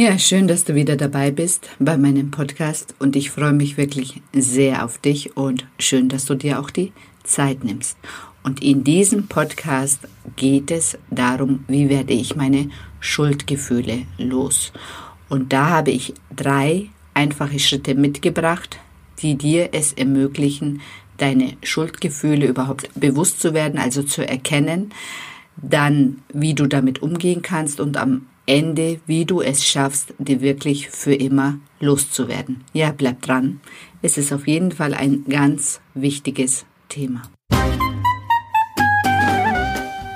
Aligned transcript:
Ja, 0.00 0.16
schön, 0.16 0.46
dass 0.46 0.62
du 0.62 0.76
wieder 0.76 0.94
dabei 0.94 1.32
bist 1.32 1.70
bei 1.80 1.98
meinem 1.98 2.30
Podcast 2.30 2.94
und 3.00 3.16
ich 3.16 3.32
freue 3.32 3.52
mich 3.52 3.76
wirklich 3.76 4.22
sehr 4.32 4.84
auf 4.84 4.98
dich 4.98 5.36
und 5.36 5.66
schön, 5.80 6.08
dass 6.08 6.24
du 6.24 6.36
dir 6.36 6.60
auch 6.60 6.70
die 6.70 6.92
Zeit 7.24 7.64
nimmst. 7.64 7.98
Und 8.44 8.62
in 8.62 8.84
diesem 8.84 9.26
Podcast 9.26 10.06
geht 10.36 10.70
es 10.70 10.96
darum, 11.10 11.64
wie 11.66 11.88
werde 11.88 12.12
ich 12.12 12.36
meine 12.36 12.70
Schuldgefühle 13.00 14.02
los. 14.18 14.72
Und 15.28 15.52
da 15.52 15.68
habe 15.68 15.90
ich 15.90 16.14
drei 16.30 16.90
einfache 17.12 17.58
Schritte 17.58 17.96
mitgebracht, 17.96 18.78
die 19.20 19.34
dir 19.34 19.70
es 19.72 19.94
ermöglichen, 19.94 20.80
deine 21.16 21.54
Schuldgefühle 21.64 22.46
überhaupt 22.46 22.88
bewusst 22.94 23.40
zu 23.40 23.52
werden, 23.52 23.80
also 23.80 24.04
zu 24.04 24.24
erkennen, 24.24 24.92
dann 25.56 26.18
wie 26.32 26.54
du 26.54 26.68
damit 26.68 27.02
umgehen 27.02 27.42
kannst 27.42 27.80
und 27.80 27.96
am 27.96 28.26
Ende, 28.48 28.98
wie 29.04 29.26
du 29.26 29.42
es 29.42 29.66
schaffst, 29.66 30.14
dir 30.18 30.40
wirklich 30.40 30.88
für 30.88 31.14
immer 31.14 31.58
loszuwerden. 31.80 32.64
Ja, 32.72 32.92
bleib 32.96 33.20
dran. 33.20 33.60
Es 34.00 34.16
ist 34.16 34.32
auf 34.32 34.48
jeden 34.48 34.72
Fall 34.72 34.94
ein 34.94 35.24
ganz 35.28 35.82
wichtiges 35.92 36.64
Thema. 36.88 37.30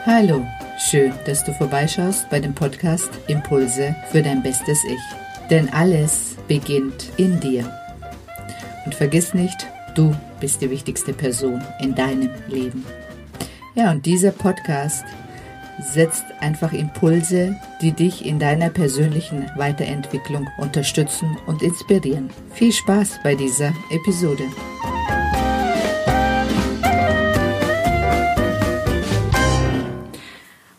Hallo, 0.07 0.47
schön, 0.79 1.13
dass 1.27 1.45
du 1.45 1.53
vorbeischaust 1.53 2.31
bei 2.31 2.41
dem 2.41 2.55
Podcast 2.55 3.11
Impulse 3.29 3.95
für 4.11 4.23
dein 4.23 4.43
bestes 4.43 4.83
Ich. 4.85 5.51
Denn 5.51 5.69
alles 5.69 6.37
beginnt 6.49 7.11
in 7.19 7.39
dir. 7.39 7.71
Und 8.87 8.95
vergiss 8.95 9.35
nicht, 9.35 9.69
du 9.95 10.17
bist 10.41 10.63
die 10.63 10.71
wichtigste 10.71 11.13
Person 11.13 11.63
in 11.83 11.95
deinem 11.95 12.31
Leben. 12.49 12.87
Ja, 13.75 13.91
und 13.91 14.07
dieser 14.07 14.31
Podcast 14.31 15.05
setzt 15.83 16.25
einfach 16.41 16.73
Impulse, 16.73 17.57
die 17.81 17.93
dich 17.93 18.25
in 18.25 18.39
deiner 18.39 18.71
persönlichen 18.71 19.51
Weiterentwicklung 19.57 20.49
unterstützen 20.59 21.37
und 21.47 21.63
inspirieren. 21.63 22.31
Viel 22.53 22.73
Spaß 22.73 23.21
bei 23.23 23.35
dieser 23.35 23.75
Episode. 23.91 24.45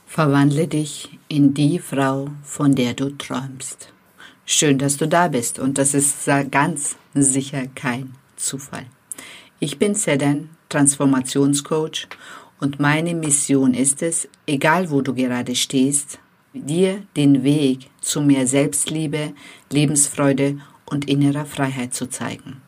Verwandle 0.06 0.68
dich 0.68 1.18
in 1.28 1.54
die 1.54 1.80
Frau, 1.80 2.30
von 2.44 2.76
der 2.76 2.94
du 2.94 3.10
träumst. 3.18 3.92
Schön, 4.46 4.78
dass 4.78 4.98
du 4.98 5.08
da 5.08 5.28
bist 5.28 5.58
und 5.58 5.78
das 5.78 5.94
ist 5.94 6.30
ganz 6.52 6.96
sicher 7.14 7.64
kein 7.74 8.14
Zufall. 8.36 8.86
Ich 9.60 9.80
bin 9.80 9.96
Sedan, 9.96 10.50
Transformationscoach 10.70 12.08
und 12.64 12.80
meine 12.80 13.14
Mission 13.14 13.74
ist 13.74 14.02
es, 14.02 14.30
egal 14.48 14.90
wo 14.90 15.02
du 15.02 15.14
gerade 15.14 15.54
stehst, 15.54 16.18
dir 16.54 17.04
den 17.18 17.44
Weg 17.44 17.90
zu 18.00 18.22
mehr 18.22 18.48
Selbstliebe, 18.48 19.34
Lebensfreude 19.70 20.60
und 20.86 21.10
innerer 21.10 21.46
Freiheit 21.46 21.94
zu 21.94 22.08
zeigen. 22.08 22.62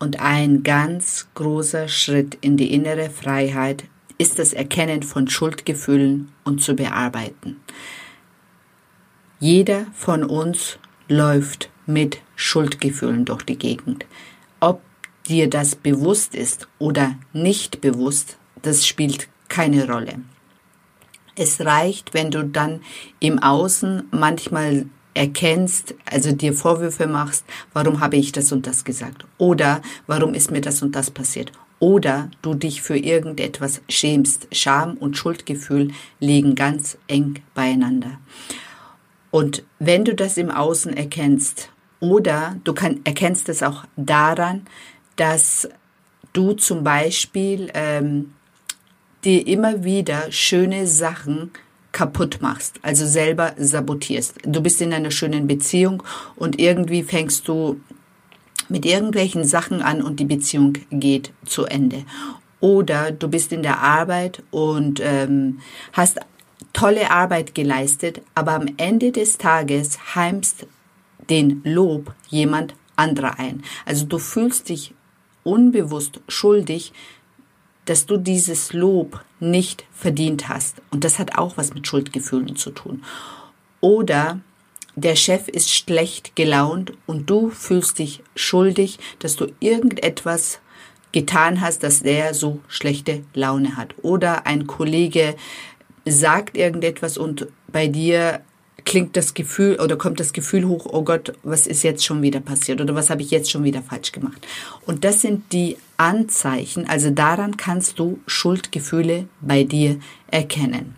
Und 0.00 0.18
ein 0.18 0.64
ganz 0.64 1.28
großer 1.34 1.86
Schritt 1.86 2.36
in 2.40 2.56
die 2.56 2.74
innere 2.74 3.08
Freiheit 3.08 3.84
ist 4.18 4.40
das 4.40 4.52
Erkennen 4.52 5.04
von 5.04 5.28
Schuldgefühlen 5.28 6.32
und 6.42 6.60
zu 6.60 6.74
bearbeiten. 6.74 7.60
Jeder 9.38 9.86
von 9.94 10.24
uns 10.24 10.80
läuft 11.06 11.70
mit 11.86 12.18
Schuldgefühlen 12.34 13.26
durch 13.26 13.44
die 13.44 13.58
Gegend. 13.58 14.06
Ob 14.58 14.82
dir 15.28 15.48
das 15.48 15.76
bewusst 15.76 16.34
ist 16.34 16.66
oder 16.80 17.14
nicht 17.32 17.80
bewusst, 17.80 18.38
das 18.62 18.86
spielt 18.86 19.28
keine 19.48 19.86
Rolle. 19.86 20.20
Es 21.36 21.60
reicht, 21.60 22.14
wenn 22.14 22.30
du 22.30 22.44
dann 22.44 22.80
im 23.20 23.38
Außen 23.38 24.04
manchmal 24.10 24.86
erkennst, 25.14 25.94
also 26.04 26.32
dir 26.32 26.52
Vorwürfe 26.52 27.06
machst, 27.06 27.44
warum 27.72 28.00
habe 28.00 28.16
ich 28.16 28.32
das 28.32 28.52
und 28.52 28.66
das 28.66 28.84
gesagt? 28.84 29.24
Oder 29.38 29.82
warum 30.06 30.34
ist 30.34 30.50
mir 30.50 30.60
das 30.60 30.82
und 30.82 30.96
das 30.96 31.10
passiert? 31.10 31.52
Oder 31.78 32.30
du 32.42 32.54
dich 32.54 32.80
für 32.80 32.96
irgendetwas 32.96 33.82
schämst. 33.88 34.46
Scham 34.52 34.96
und 34.96 35.16
Schuldgefühl 35.16 35.90
liegen 36.20 36.54
ganz 36.54 36.96
eng 37.08 37.40
beieinander. 37.54 38.20
Und 39.30 39.64
wenn 39.78 40.04
du 40.04 40.14
das 40.14 40.36
im 40.36 40.50
Außen 40.50 40.96
erkennst, 40.96 41.70
oder 41.98 42.56
du 42.64 42.72
kann, 42.72 43.00
erkennst 43.04 43.48
es 43.48 43.62
auch 43.62 43.84
daran, 43.96 44.66
dass 45.16 45.68
du 46.32 46.52
zum 46.52 46.84
Beispiel 46.84 47.70
ähm, 47.74 48.32
dir 49.24 49.46
immer 49.46 49.84
wieder 49.84 50.30
schöne 50.30 50.86
Sachen 50.86 51.50
kaputt 51.92 52.38
machst, 52.40 52.80
also 52.82 53.06
selber 53.06 53.52
sabotierst. 53.58 54.38
Du 54.44 54.62
bist 54.62 54.80
in 54.80 54.92
einer 54.92 55.10
schönen 55.10 55.46
Beziehung 55.46 56.02
und 56.36 56.58
irgendwie 56.58 57.02
fängst 57.02 57.46
du 57.48 57.80
mit 58.68 58.86
irgendwelchen 58.86 59.44
Sachen 59.44 59.82
an 59.82 60.02
und 60.02 60.18
die 60.18 60.24
Beziehung 60.24 60.78
geht 60.90 61.32
zu 61.44 61.66
Ende. 61.66 62.04
Oder 62.60 63.12
du 63.12 63.28
bist 63.28 63.52
in 63.52 63.62
der 63.62 63.80
Arbeit 63.80 64.42
und 64.50 65.00
ähm, 65.02 65.60
hast 65.92 66.20
tolle 66.72 67.10
Arbeit 67.10 67.54
geleistet, 67.54 68.22
aber 68.34 68.52
am 68.52 68.66
Ende 68.76 69.12
des 69.12 69.36
Tages 69.36 70.14
heimst 70.14 70.66
den 71.28 71.60
Lob 71.64 72.14
jemand 72.28 72.74
anderer 72.96 73.38
ein. 73.38 73.62
Also 73.84 74.06
du 74.06 74.18
fühlst 74.18 74.68
dich 74.68 74.94
unbewusst 75.44 76.20
schuldig, 76.28 76.92
dass 77.84 78.06
du 78.06 78.16
dieses 78.16 78.72
Lob 78.72 79.24
nicht 79.40 79.84
verdient 79.92 80.48
hast. 80.48 80.80
Und 80.90 81.04
das 81.04 81.18
hat 81.18 81.36
auch 81.36 81.56
was 81.56 81.74
mit 81.74 81.86
Schuldgefühlen 81.86 82.56
zu 82.56 82.70
tun. 82.70 83.02
Oder 83.80 84.40
der 84.94 85.16
Chef 85.16 85.48
ist 85.48 85.74
schlecht 85.74 86.36
gelaunt 86.36 86.92
und 87.06 87.28
du 87.28 87.50
fühlst 87.50 87.98
dich 87.98 88.22
schuldig, 88.36 88.98
dass 89.18 89.36
du 89.36 89.46
irgendetwas 89.58 90.60
getan 91.12 91.60
hast, 91.60 91.82
dass 91.82 92.02
der 92.02 92.34
so 92.34 92.60
schlechte 92.68 93.22
Laune 93.34 93.76
hat. 93.76 93.94
Oder 94.02 94.46
ein 94.46 94.66
Kollege 94.66 95.34
sagt 96.04 96.56
irgendetwas 96.56 97.18
und 97.18 97.46
bei 97.68 97.86
dir 97.86 98.42
klingt 98.84 99.16
das 99.16 99.34
Gefühl 99.34 99.80
oder 99.80 99.96
kommt 99.96 100.20
das 100.20 100.32
Gefühl 100.32 100.66
hoch, 100.66 100.86
oh 100.90 101.02
Gott, 101.02 101.32
was 101.42 101.66
ist 101.66 101.82
jetzt 101.82 102.04
schon 102.04 102.22
wieder 102.22 102.40
passiert 102.40 102.80
oder 102.80 102.94
was 102.94 103.10
habe 103.10 103.22
ich 103.22 103.30
jetzt 103.30 103.50
schon 103.50 103.64
wieder 103.64 103.82
falsch 103.82 104.12
gemacht. 104.12 104.46
Und 104.86 105.04
das 105.04 105.20
sind 105.20 105.52
die 105.52 105.76
Anzeichen, 105.96 106.86
also 106.88 107.10
daran 107.10 107.56
kannst 107.56 107.98
du 107.98 108.18
Schuldgefühle 108.26 109.26
bei 109.40 109.64
dir 109.64 109.98
erkennen. 110.30 110.96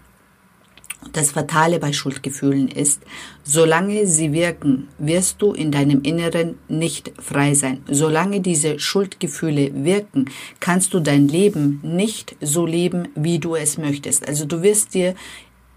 Das 1.12 1.32
Fatale 1.32 1.78
bei 1.78 1.92
Schuldgefühlen 1.92 2.68
ist, 2.68 3.02
solange 3.42 4.06
sie 4.06 4.32
wirken, 4.32 4.88
wirst 4.98 5.42
du 5.42 5.52
in 5.52 5.70
deinem 5.70 6.02
Inneren 6.02 6.58
nicht 6.68 7.12
frei 7.18 7.54
sein. 7.54 7.82
Solange 7.88 8.40
diese 8.40 8.78
Schuldgefühle 8.78 9.84
wirken, 9.84 10.30
kannst 10.60 10.94
du 10.94 11.00
dein 11.00 11.28
Leben 11.28 11.80
nicht 11.82 12.36
so 12.40 12.66
leben, 12.66 13.08
wie 13.14 13.38
du 13.38 13.54
es 13.54 13.78
möchtest. 13.78 14.26
Also 14.26 14.46
du 14.46 14.62
wirst 14.62 14.94
dir 14.94 15.14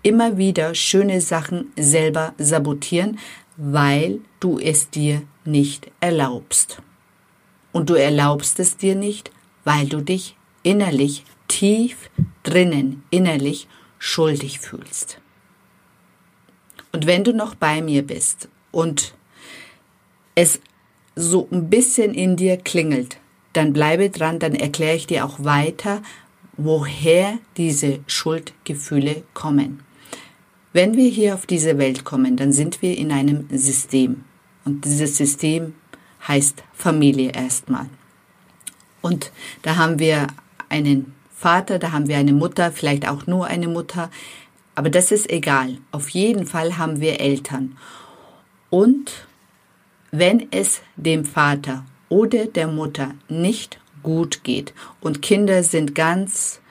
immer 0.08 0.38
wieder 0.38 0.74
schöne 0.74 1.20
Sachen 1.20 1.74
selber 1.76 2.34
sabotieren, 2.38 3.20
weil 3.58 4.22
du 4.40 4.58
es 4.58 4.90
dir 4.90 5.24
nicht 5.44 5.92
erlaubst. 6.00 6.82
Und 7.74 7.90
du 7.90 7.96
erlaubst 7.96 8.58
es 8.62 8.78
dir 8.78 8.96
nicht, 8.96 9.32
weil 9.66 9.88
du 9.88 10.00
dich 10.00 10.38
innerlich, 10.64 11.26
tief 11.50 12.10
drinnen, 12.44 13.04
innerlich 13.10 13.68
schuldig 14.00 14.60
fühlst. 14.60 15.20
Und 16.94 17.06
wenn 17.06 17.26
du 17.26 17.34
noch 17.34 17.56
bei 17.56 17.82
mir 17.82 18.02
bist 18.02 18.48
und 18.72 19.14
es 20.36 20.62
so 21.18 21.50
ein 21.52 21.70
bisschen 21.70 22.14
in 22.14 22.38
dir 22.38 22.56
klingelt, 22.56 23.18
dann 23.52 23.74
bleibe 23.74 24.10
dran, 24.10 24.40
dann 24.40 24.56
erkläre 24.56 24.96
ich 24.96 25.06
dir 25.06 25.26
auch 25.26 25.44
weiter, 25.44 26.02
woher 26.56 27.40
diese 27.58 28.00
Schuldgefühle 28.08 29.24
kommen. 29.34 29.84
Wenn 30.78 30.96
wir 30.96 31.10
hier 31.10 31.34
auf 31.34 31.48
diese 31.48 31.80
Welt 31.80 32.04
kommen, 32.04 32.38
dann 32.38 32.54
sind 32.54 32.84
wir 32.84 32.96
in 32.96 33.12
einem 33.12 33.48
System. 33.50 34.26
Und 34.64 34.86
dieses 34.86 35.18
System 35.18 35.74
heißt 36.28 36.64
Familie 36.72 37.32
erstmal. 37.32 37.88
Und 39.02 39.32
da 39.64 39.78
haben 39.78 39.98
wir 39.98 40.28
einen 40.70 41.16
Vater, 41.36 41.80
da 41.80 41.94
haben 41.94 42.08
wir 42.08 42.18
eine 42.18 42.32
Mutter, 42.32 42.72
vielleicht 42.72 43.10
auch 43.10 43.26
nur 43.26 43.48
eine 43.48 43.68
Mutter. 43.68 44.12
Aber 44.76 44.92
das 44.92 45.12
ist 45.12 45.32
egal. 45.32 45.80
Auf 45.92 46.10
jeden 46.10 46.46
Fall 46.46 46.78
haben 46.78 47.02
wir 47.02 47.20
Eltern. 47.22 47.76
Und 48.70 49.26
wenn 50.12 50.46
es 50.52 50.84
dem 50.96 51.26
Vater 51.26 51.86
oder 52.08 52.46
der 52.46 52.68
Mutter 52.68 53.16
nicht 53.30 53.80
gut 54.04 54.44
geht 54.44 54.76
und 55.02 55.24
Kinder 55.24 55.64
sind 55.64 55.96
ganz 55.96 56.62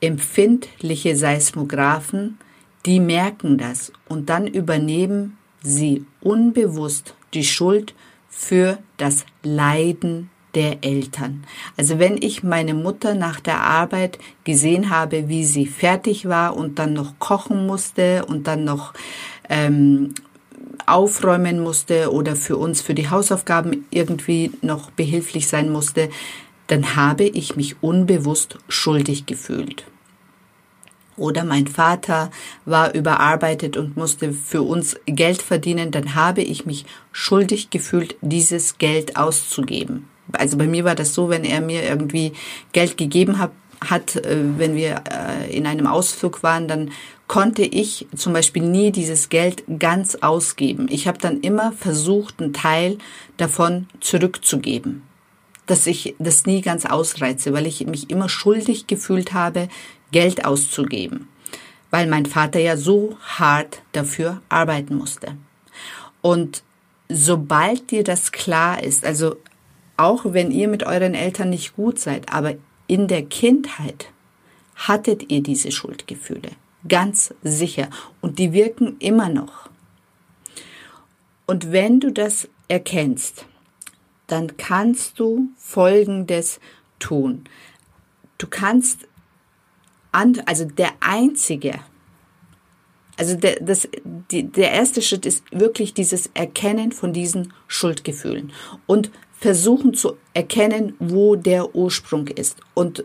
empfindliche 0.00 1.16
Seismographen, 1.16 2.38
die 2.86 3.00
merken 3.00 3.58
das 3.58 3.92
und 4.08 4.28
dann 4.28 4.46
übernehmen 4.46 5.38
sie 5.62 6.04
unbewusst 6.20 7.14
die 7.32 7.44
Schuld 7.44 7.94
für 8.28 8.78
das 8.96 9.24
Leiden 9.42 10.30
der 10.54 10.84
Eltern. 10.84 11.44
Also 11.76 11.98
wenn 11.98 12.16
ich 12.20 12.42
meine 12.42 12.74
Mutter 12.74 13.14
nach 13.14 13.40
der 13.40 13.60
Arbeit 13.60 14.18
gesehen 14.44 14.90
habe, 14.90 15.28
wie 15.28 15.44
sie 15.44 15.66
fertig 15.66 16.28
war 16.28 16.56
und 16.56 16.78
dann 16.78 16.92
noch 16.92 17.18
kochen 17.18 17.66
musste 17.66 18.24
und 18.26 18.46
dann 18.46 18.64
noch 18.64 18.92
ähm, 19.48 20.14
aufräumen 20.86 21.60
musste 21.60 22.12
oder 22.12 22.36
für 22.36 22.56
uns 22.56 22.82
für 22.82 22.94
die 22.94 23.10
Hausaufgaben 23.10 23.86
irgendwie 23.90 24.52
noch 24.62 24.90
behilflich 24.90 25.48
sein 25.48 25.70
musste, 25.70 26.10
dann 26.66 26.96
habe 26.96 27.24
ich 27.24 27.56
mich 27.56 27.82
unbewusst 27.82 28.58
schuldig 28.68 29.26
gefühlt. 29.26 29.84
Oder 31.16 31.44
mein 31.44 31.66
Vater 31.66 32.30
war 32.64 32.94
überarbeitet 32.94 33.76
und 33.76 33.96
musste 33.96 34.32
für 34.32 34.62
uns 34.62 34.96
Geld 35.06 35.42
verdienen, 35.42 35.90
dann 35.90 36.14
habe 36.14 36.42
ich 36.42 36.66
mich 36.66 36.86
schuldig 37.12 37.70
gefühlt, 37.70 38.16
dieses 38.20 38.78
Geld 38.78 39.16
auszugeben. 39.16 40.08
Also 40.32 40.56
bei 40.56 40.66
mir 40.66 40.84
war 40.84 40.94
das 40.94 41.14
so, 41.14 41.28
wenn 41.28 41.44
er 41.44 41.60
mir 41.60 41.84
irgendwie 41.84 42.32
Geld 42.72 42.96
gegeben 42.96 43.38
hat, 43.38 43.52
hat, 43.90 44.16
äh, 44.16 44.38
wenn 44.56 44.76
wir 44.76 45.02
äh, 45.10 45.54
in 45.54 45.66
einem 45.66 45.86
Ausflug 45.86 46.42
waren, 46.42 46.68
dann 46.68 46.90
konnte 47.26 47.62
ich 47.62 48.06
zum 48.14 48.32
Beispiel 48.32 48.62
nie 48.62 48.92
dieses 48.92 49.28
Geld 49.28 49.64
ganz 49.78 50.16
ausgeben. 50.16 50.86
Ich 50.90 51.06
habe 51.06 51.18
dann 51.18 51.40
immer 51.40 51.72
versucht, 51.72 52.40
einen 52.40 52.52
Teil 52.52 52.98
davon 53.36 53.88
zurückzugeben 54.00 55.02
dass 55.66 55.86
ich 55.86 56.14
das 56.18 56.46
nie 56.46 56.60
ganz 56.60 56.84
ausreize, 56.84 57.52
weil 57.52 57.66
ich 57.66 57.86
mich 57.86 58.10
immer 58.10 58.28
schuldig 58.28 58.86
gefühlt 58.86 59.32
habe, 59.32 59.68
Geld 60.14 60.44
auszugeben, 60.44 61.26
weil 61.90 62.06
mein 62.06 62.24
Vater 62.24 62.60
ja 62.60 62.76
so 62.76 63.18
hart 63.20 63.82
dafür 63.90 64.40
arbeiten 64.48 64.94
musste. 64.94 65.36
Und 66.22 66.62
sobald 67.08 67.90
dir 67.90 68.04
das 68.04 68.30
klar 68.30 68.80
ist, 68.80 69.04
also 69.04 69.34
auch 69.96 70.22
wenn 70.26 70.52
ihr 70.52 70.68
mit 70.68 70.84
euren 70.84 71.14
Eltern 71.14 71.50
nicht 71.50 71.74
gut 71.74 71.98
seid, 71.98 72.32
aber 72.32 72.54
in 72.86 73.08
der 73.08 73.24
Kindheit 73.24 74.12
hattet 74.76 75.32
ihr 75.32 75.42
diese 75.42 75.72
Schuldgefühle, 75.72 76.50
ganz 76.86 77.34
sicher, 77.42 77.88
und 78.20 78.38
die 78.38 78.52
wirken 78.52 78.94
immer 79.00 79.28
noch. 79.28 79.68
Und 81.44 81.72
wenn 81.72 81.98
du 81.98 82.12
das 82.12 82.48
erkennst, 82.68 83.46
dann 84.28 84.56
kannst 84.58 85.18
du 85.18 85.48
Folgendes 85.56 86.60
tun. 87.00 87.44
Du 88.38 88.46
kannst, 88.46 89.08
an, 90.14 90.40
also 90.46 90.64
der 90.64 90.90
einzige, 91.00 91.80
also 93.16 93.36
der, 93.36 93.60
das, 93.60 93.88
die, 94.30 94.44
der 94.44 94.72
erste 94.72 95.02
Schritt 95.02 95.26
ist 95.26 95.44
wirklich 95.52 95.94
dieses 95.94 96.30
Erkennen 96.34 96.92
von 96.92 97.12
diesen 97.12 97.52
Schuldgefühlen 97.68 98.52
und 98.86 99.10
versuchen 99.38 99.94
zu 99.94 100.16
erkennen, 100.32 100.94
wo 100.98 101.36
der 101.36 101.74
Ursprung 101.74 102.28
ist. 102.28 102.58
Und 102.72 103.04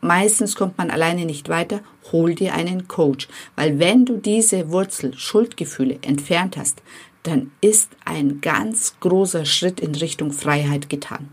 meistens 0.00 0.54
kommt 0.54 0.78
man 0.78 0.90
alleine 0.90 1.24
nicht 1.24 1.48
weiter, 1.48 1.80
hol 2.12 2.34
dir 2.34 2.54
einen 2.54 2.86
Coach. 2.86 3.28
Weil 3.56 3.78
wenn 3.78 4.04
du 4.04 4.18
diese 4.18 4.70
Wurzel 4.70 5.16
Schuldgefühle 5.16 5.98
entfernt 6.02 6.56
hast, 6.56 6.82
dann 7.22 7.50
ist 7.60 7.90
ein 8.04 8.40
ganz 8.40 8.94
großer 9.00 9.44
Schritt 9.44 9.80
in 9.80 9.94
Richtung 9.94 10.32
Freiheit 10.32 10.88
getan. 10.88 11.28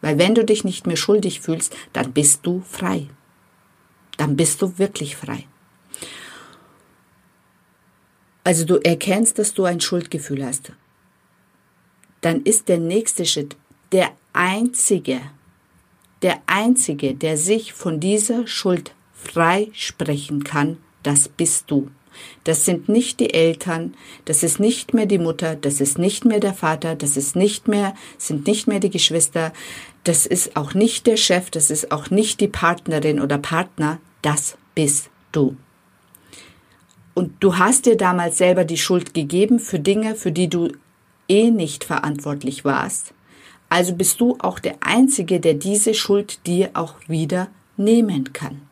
Weil 0.00 0.18
wenn 0.18 0.34
du 0.34 0.44
dich 0.44 0.64
nicht 0.64 0.86
mehr 0.86 0.96
schuldig 0.96 1.40
fühlst, 1.40 1.76
dann 1.92 2.12
bist 2.12 2.40
du 2.46 2.62
frei. 2.66 3.08
Dann 4.20 4.36
bist 4.36 4.60
du 4.60 4.76
wirklich 4.76 5.16
frei. 5.16 5.46
Also 8.44 8.66
du 8.66 8.76
erkennst, 8.76 9.38
dass 9.38 9.54
du 9.54 9.64
ein 9.64 9.80
Schuldgefühl 9.80 10.44
hast. 10.44 10.72
Dann 12.20 12.42
ist 12.42 12.68
der 12.68 12.76
nächste 12.76 13.24
Schritt 13.24 13.56
der 13.92 14.10
einzige, 14.34 15.22
der 16.20 16.42
einzige, 16.44 17.14
der 17.14 17.38
sich 17.38 17.72
von 17.72 17.98
dieser 17.98 18.46
Schuld 18.46 18.94
freisprechen 19.14 20.44
kann, 20.44 20.76
das 21.02 21.30
bist 21.30 21.70
du. 21.70 21.90
Das 22.44 22.66
sind 22.66 22.90
nicht 22.90 23.20
die 23.20 23.32
Eltern, 23.32 23.94
das 24.26 24.42
ist 24.42 24.60
nicht 24.60 24.92
mehr 24.92 25.06
die 25.06 25.18
Mutter, 25.18 25.56
das 25.56 25.80
ist 25.80 25.98
nicht 25.98 26.26
mehr 26.26 26.40
der 26.40 26.52
Vater, 26.52 26.94
das 26.94 27.16
ist 27.16 27.36
nicht 27.36 27.68
mehr, 27.68 27.94
sind 28.18 28.46
nicht 28.46 28.66
mehr 28.66 28.80
die 28.80 28.90
Geschwister, 28.90 29.54
das 30.04 30.26
ist 30.26 30.56
auch 30.56 30.74
nicht 30.74 31.06
der 31.06 31.16
Chef, 31.16 31.50
das 31.50 31.70
ist 31.70 31.90
auch 31.90 32.10
nicht 32.10 32.40
die 32.42 32.48
Partnerin 32.48 33.18
oder 33.18 33.38
Partner, 33.38 33.98
das 34.22 34.56
bist 34.74 35.10
du. 35.32 35.56
Und 37.14 37.32
du 37.40 37.58
hast 37.58 37.86
dir 37.86 37.96
damals 37.96 38.38
selber 38.38 38.64
die 38.64 38.78
Schuld 38.78 39.14
gegeben 39.14 39.58
für 39.58 39.78
Dinge, 39.78 40.14
für 40.14 40.32
die 40.32 40.48
du 40.48 40.68
eh 41.28 41.50
nicht 41.50 41.84
verantwortlich 41.84 42.64
warst. 42.64 43.12
Also 43.68 43.94
bist 43.94 44.20
du 44.20 44.36
auch 44.40 44.58
der 44.58 44.76
Einzige, 44.80 45.38
der 45.38 45.54
diese 45.54 45.94
Schuld 45.94 46.46
dir 46.46 46.70
auch 46.74 46.94
wieder 47.06 47.48
nehmen 47.76 48.32
kann. 48.32 48.62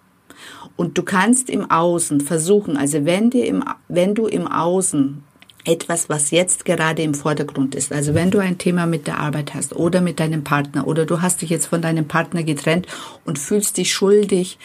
Und 0.77 0.97
du 0.97 1.03
kannst 1.03 1.51
im 1.51 1.71
Außen 1.71 2.21
versuchen, 2.21 2.77
also 2.77 3.05
wenn, 3.05 3.31
dir 3.31 3.47
im, 3.47 3.65
wenn 3.89 4.15
du 4.15 4.27
im 4.27 4.47
Außen 4.47 5.23
etwas, 5.65 6.09
was 6.09 6.31
jetzt 6.31 6.65
gerade 6.65 7.03
im 7.03 7.15
Vordergrund 7.15 7.75
ist. 7.75 7.93
Also 7.93 8.15
wenn 8.15 8.31
du 8.31 8.39
ein 8.39 8.59
Thema 8.59 8.87
mit 8.87 9.07
der 9.07 9.19
Arbeit 9.19 9.55
hast 9.55 9.77
oder 9.77 10.01
mit 10.01 10.19
deinem 10.19 10.43
Partner 10.43 10.87
oder 10.87 11.05
du 11.05 11.21
hast 11.21 11.43
dich 11.43 11.51
jetzt 11.51 11.67
von 11.67 11.83
deinem 11.83 12.09
Partner 12.09 12.43
getrennt 12.43 12.87
und 13.25 13.39
fühlst 13.39 13.77
dich 13.77 13.93
schuldig, 13.93 14.59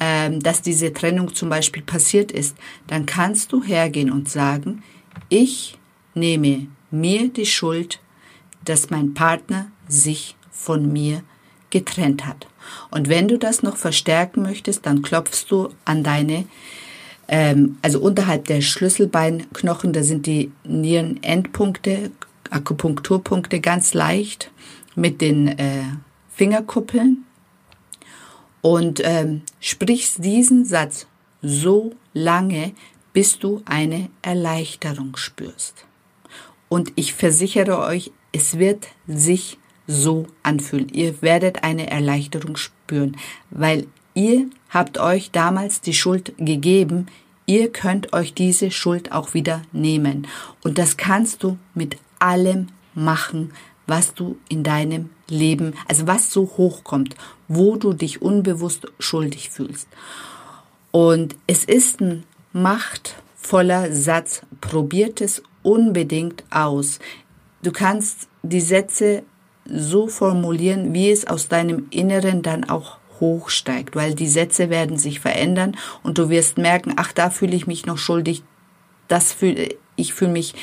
ähm, 0.00 0.40
dass 0.40 0.62
diese 0.62 0.92
Trennung 0.92 1.34
zum 1.34 1.50
Beispiel 1.50 1.82
passiert 1.82 2.32
ist, 2.32 2.56
dann 2.86 3.06
kannst 3.06 3.52
du 3.52 3.62
hergehen 3.62 4.10
und 4.10 4.28
sagen, 4.28 4.82
ich 5.28 5.78
nehme 6.14 6.68
mir 6.90 7.28
die 7.28 7.46
Schuld, 7.46 8.00
dass 8.64 8.90
mein 8.90 9.14
Partner 9.14 9.70
sich 9.86 10.36
von 10.50 10.90
mir 10.92 11.22
getrennt 11.68 12.26
hat. 12.26 12.46
Und 12.90 13.08
wenn 13.08 13.28
du 13.28 13.38
das 13.38 13.62
noch 13.62 13.76
verstärken 13.76 14.42
möchtest, 14.42 14.86
dann 14.86 15.02
klopfst 15.02 15.46
du 15.48 15.68
an 15.84 16.02
deine, 16.02 16.46
ähm, 17.28 17.78
also 17.82 18.00
unterhalb 18.00 18.46
der 18.46 18.60
Schlüsselbeinknochen, 18.60 19.92
da 19.92 20.02
sind 20.02 20.26
die 20.26 20.50
Nierenendpunkte, 20.64 22.10
Akupunkturpunkte 22.50 23.60
ganz 23.60 23.94
leicht 23.94 24.50
mit 24.96 25.20
den 25.20 25.46
äh, 25.46 25.84
Fingerkuppeln 26.30 27.24
und 28.62 29.00
ähm, 29.04 29.42
sprichst 29.60 30.24
diesen 30.24 30.64
Satz 30.64 31.06
so 31.42 31.94
lange, 32.12 32.72
bis 33.12 33.38
du 33.38 33.62
eine 33.64 34.10
Erleichterung 34.22 35.16
spürst. 35.16 35.86
Und 36.68 36.92
ich 36.94 37.14
versichere 37.14 37.78
euch, 37.78 38.12
es 38.32 38.58
wird 38.58 38.88
sich 39.06 39.58
so 39.86 40.26
anfühlen. 40.42 40.88
Ihr 40.90 41.20
werdet 41.20 41.64
eine 41.64 41.90
Erleichterung 41.90 42.56
spüren, 42.56 43.16
weil 43.50 43.86
ihr 44.14 44.46
habt 44.68 44.98
euch 44.98 45.32
damals 45.32 45.80
die 45.80 45.94
Schuld 45.94 46.34
gegeben. 46.38 47.06
Ihr 47.46 47.72
könnt 47.72 48.12
euch 48.12 48.34
diese 48.34 48.70
Schuld 48.70 49.10
auch 49.10 49.34
wieder 49.34 49.62
nehmen. 49.72 50.28
Und 50.62 50.78
das 50.78 50.96
kannst 50.96 51.42
du 51.42 51.58
mit 51.74 51.96
allem 52.20 52.68
machen, 52.94 53.52
was 53.88 54.14
du 54.14 54.38
in 54.48 54.62
deinem 54.62 55.10
Leben, 55.30 55.74
also 55.88 56.06
was 56.06 56.32
so 56.32 56.42
hochkommt, 56.56 57.14
wo 57.48 57.76
du 57.76 57.92
dich 57.92 58.22
unbewusst 58.22 58.86
schuldig 58.98 59.50
fühlst. 59.50 59.88
Und 60.90 61.36
es 61.46 61.64
ist 61.64 62.00
ein 62.00 62.24
machtvoller 62.52 63.92
Satz. 63.92 64.42
Probiert 64.60 65.20
es 65.20 65.42
unbedingt 65.62 66.44
aus. 66.50 66.98
Du 67.62 67.72
kannst 67.72 68.28
die 68.42 68.60
Sätze 68.60 69.22
so 69.66 70.08
formulieren, 70.08 70.94
wie 70.94 71.10
es 71.10 71.26
aus 71.26 71.48
deinem 71.48 71.86
Inneren 71.90 72.42
dann 72.42 72.68
auch 72.68 72.98
hochsteigt, 73.20 73.94
weil 73.94 74.14
die 74.14 74.28
Sätze 74.28 74.70
werden 74.70 74.96
sich 74.96 75.20
verändern 75.20 75.76
und 76.02 76.18
du 76.18 76.30
wirst 76.30 76.58
merken, 76.58 76.94
ach, 76.96 77.12
da 77.12 77.30
fühle 77.30 77.54
ich 77.54 77.66
mich 77.66 77.86
noch 77.86 77.98
schuldig, 77.98 78.42
das 79.08 79.32
fühle 79.32 79.74
ich 79.96 80.14
fühle 80.14 80.32
mich 80.32 80.54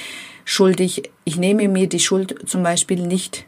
schuldig, 0.45 1.11
ich 1.23 1.37
nehme 1.37 1.67
mir 1.67 1.87
die 1.87 1.99
Schuld 1.99 2.49
zum 2.49 2.63
Beispiel 2.63 3.05
nicht 3.05 3.45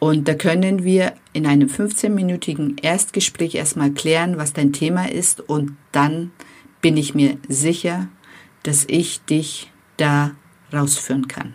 Und 0.01 0.29
da 0.29 0.35
können 0.35 0.85
wir 0.85 1.15
in 1.33 1.45
einem 1.47 1.69
15-minütigen 1.69 2.81
Erstgespräch 2.83 3.57
erstmal 3.57 3.91
klären, 3.91 4.37
was 4.37 4.53
dein 4.53 4.73
Thema 4.73 5.11
ist 5.11 5.41
und 5.41 5.77
dann 5.93 6.31
bin 6.81 6.97
ich 6.97 7.15
mir 7.15 7.37
sicher, 7.49 8.09
dass 8.63 8.85
ich 8.87 9.21
dich 9.23 9.73
da 9.97 10.37
rausführen 10.73 11.27
kann. 11.27 11.55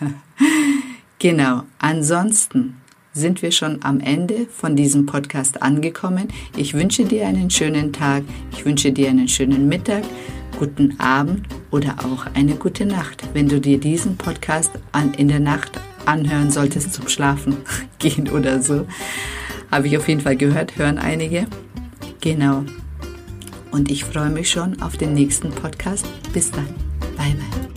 genau. 1.18 1.62
Ansonsten 1.78 2.76
sind 3.12 3.42
wir 3.42 3.50
schon 3.50 3.82
am 3.82 4.00
Ende 4.00 4.46
von 4.50 4.76
diesem 4.76 5.06
Podcast 5.06 5.62
angekommen. 5.62 6.28
Ich 6.56 6.74
wünsche 6.74 7.04
dir 7.04 7.26
einen 7.26 7.50
schönen 7.50 7.92
Tag, 7.92 8.22
ich 8.52 8.64
wünsche 8.64 8.92
dir 8.92 9.08
einen 9.08 9.28
schönen 9.28 9.68
Mittag, 9.68 10.04
guten 10.58 10.98
Abend 11.00 11.46
oder 11.70 11.96
auch 12.04 12.26
eine 12.34 12.54
gute 12.54 12.86
Nacht, 12.86 13.22
wenn 13.32 13.48
du 13.48 13.60
dir 13.60 13.78
diesen 13.78 14.16
Podcast 14.16 14.70
an, 14.92 15.14
in 15.14 15.28
der 15.28 15.40
Nacht 15.40 15.72
anhören 16.06 16.50
solltest 16.50 16.92
zum 16.92 17.08
Schlafen 17.08 17.56
gehen 17.98 18.28
oder 18.28 18.62
so. 18.62 18.86
Habe 19.70 19.86
ich 19.86 19.96
auf 19.96 20.08
jeden 20.08 20.20
Fall 20.20 20.36
gehört, 20.36 20.76
hören 20.76 20.98
einige. 20.98 21.46
Genau. 22.20 22.64
Und 23.70 23.90
ich 23.90 24.04
freue 24.04 24.30
mich 24.30 24.50
schon 24.50 24.82
auf 24.82 24.96
den 24.96 25.14
nächsten 25.14 25.50
Podcast. 25.50 26.06
Bis 26.32 26.50
dann. 26.50 26.66
Bye 27.16 27.34
bye. 27.34 27.69